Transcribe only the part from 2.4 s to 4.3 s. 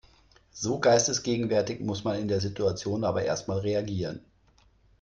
Situation aber erst mal reagieren.